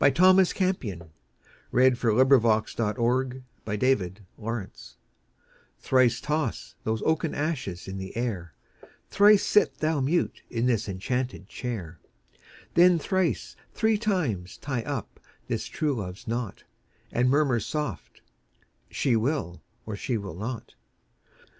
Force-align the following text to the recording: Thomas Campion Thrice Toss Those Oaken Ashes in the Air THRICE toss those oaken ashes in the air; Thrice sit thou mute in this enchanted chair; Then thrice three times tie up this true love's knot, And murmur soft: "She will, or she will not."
Thomas 0.15 0.51
Campion 0.51 1.11
Thrice 1.71 1.93
Toss 1.99 2.11
Those 2.89 2.95
Oaken 2.97 3.43
Ashes 3.65 4.17
in 4.17 4.17
the 4.17 4.17
Air 4.33 4.95
THRICE 5.79 6.21
toss 6.21 6.75
those 6.83 7.03
oaken 7.03 7.35
ashes 7.35 7.87
in 7.87 7.99
the 7.99 8.17
air; 8.17 8.55
Thrice 9.11 9.43
sit 9.45 9.77
thou 9.77 9.99
mute 10.01 10.41
in 10.49 10.65
this 10.65 10.89
enchanted 10.89 11.47
chair; 11.47 11.99
Then 12.73 12.97
thrice 12.97 13.55
three 13.75 13.99
times 13.99 14.57
tie 14.57 14.81
up 14.81 15.19
this 15.47 15.67
true 15.67 15.93
love's 15.93 16.27
knot, 16.27 16.63
And 17.11 17.29
murmur 17.29 17.59
soft: 17.59 18.23
"She 18.89 19.15
will, 19.15 19.61
or 19.85 19.95
she 19.95 20.17
will 20.17 20.33
not." 20.35 20.73